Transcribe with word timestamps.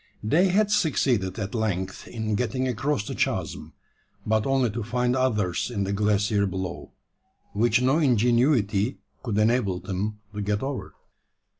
They 0.23 0.47
had 0.47 0.71
succeeded 0.71 1.37
at 1.37 1.53
length 1.53 2.07
in 2.07 2.33
getting 2.33 2.67
across 2.67 3.05
the 3.05 3.13
chasm 3.13 3.73
but 4.25 4.47
only 4.47 4.71
to 4.71 4.81
find 4.81 5.15
others 5.15 5.69
in 5.69 5.83
the 5.83 5.93
glacier 5.93 6.47
below, 6.47 6.93
which 7.53 7.83
no 7.83 7.99
ingenuity 7.99 8.97
could 9.21 9.37
enable 9.37 9.79
them 9.79 10.17
to 10.33 10.41
get 10.41 10.63
over. 10.63 10.95